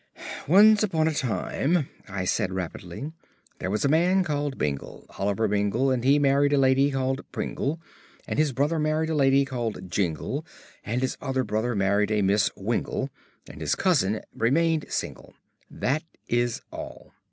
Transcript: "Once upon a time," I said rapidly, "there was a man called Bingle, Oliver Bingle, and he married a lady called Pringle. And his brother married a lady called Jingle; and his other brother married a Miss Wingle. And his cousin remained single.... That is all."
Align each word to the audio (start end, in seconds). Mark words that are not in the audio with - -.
"Once 0.47 0.81
upon 0.81 1.07
a 1.07 1.13
time," 1.13 1.87
I 2.09 2.25
said 2.25 2.51
rapidly, 2.51 3.11
"there 3.59 3.69
was 3.69 3.85
a 3.85 3.87
man 3.87 4.23
called 4.23 4.57
Bingle, 4.57 5.05
Oliver 5.19 5.47
Bingle, 5.47 5.91
and 5.91 6.03
he 6.03 6.17
married 6.17 6.53
a 6.53 6.57
lady 6.57 6.89
called 6.89 7.21
Pringle. 7.31 7.79
And 8.27 8.39
his 8.39 8.51
brother 8.51 8.79
married 8.79 9.11
a 9.11 9.15
lady 9.15 9.45
called 9.45 9.91
Jingle; 9.91 10.43
and 10.83 11.01
his 11.03 11.17
other 11.21 11.43
brother 11.43 11.75
married 11.75 12.09
a 12.09 12.23
Miss 12.23 12.49
Wingle. 12.55 13.11
And 13.47 13.61
his 13.61 13.75
cousin 13.75 14.21
remained 14.35 14.87
single.... 14.89 15.35
That 15.69 16.01
is 16.27 16.61
all." 16.71 17.11